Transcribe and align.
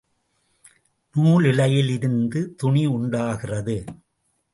நூலிழையில் 1.15 1.89
இருந்து 1.89 2.55
துணி 2.55 2.85
உண்டாகிறது. 2.85 3.77